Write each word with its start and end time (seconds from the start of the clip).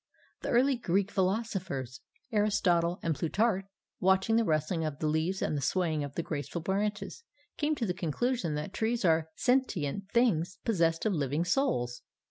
The 0.41 0.49
early 0.49 0.77
Greek 0.77 1.11
philosophers, 1.11 2.01
Aristotle 2.31 2.99
and 3.03 3.13
Plutarch, 3.13 3.65
watching 3.99 4.35
the 4.35 4.43
rustling 4.43 4.83
of 4.83 4.97
the 4.97 5.05
leaves 5.05 5.43
and 5.43 5.55
the 5.55 5.61
swaying 5.61 6.03
of 6.03 6.15
the 6.15 6.23
graceful 6.23 6.59
branches, 6.61 7.23
came 7.57 7.75
to 7.75 7.85
the 7.85 7.93
conclusion 7.93 8.55
that 8.55 8.73
trees 8.73 9.05
are 9.05 9.29
sentient 9.35 10.09
things 10.11 10.57
possessed 10.65 11.05
of 11.05 11.13
living 11.13 11.45
souls. 11.45 12.01